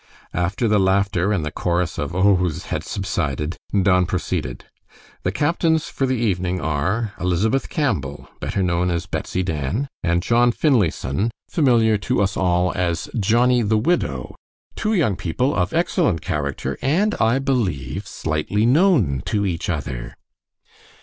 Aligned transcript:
After 0.33 0.67
the 0.67 0.79
laughter 0.79 1.31
and 1.31 1.45
the 1.45 1.51
chorus 1.51 1.99
of 1.99 2.15
"Ohs" 2.15 2.63
had 2.73 2.83
subsided, 2.83 3.57
Don 3.83 4.07
proceeded: 4.07 4.65
"The 5.21 5.31
captains 5.31 5.89
for 5.89 6.07
the 6.07 6.15
evening 6.15 6.59
are, 6.59 7.13
Elizabeth 7.19 7.69
Campbell, 7.69 8.27
better 8.39 8.63
known 8.63 8.89
as 8.89 9.05
'Betsy 9.05 9.43
Dan,' 9.43 9.87
and 10.01 10.23
John 10.23 10.53
Finlayson, 10.53 11.29
familiar 11.47 11.99
to 11.99 12.19
us 12.23 12.35
all 12.35 12.73
as 12.75 13.11
'Johnnie 13.13 13.61
the 13.61 13.77
Widow,' 13.77 14.35
two 14.75 14.93
young 14.95 15.15
people 15.15 15.53
of 15.55 15.71
excellent 15.71 16.21
character, 16.23 16.79
and 16.81 17.13
I 17.19 17.37
believe, 17.37 18.07
slightly 18.07 18.65
known 18.65 19.21
to 19.27 19.45
each 19.45 19.69
other." 19.69 20.15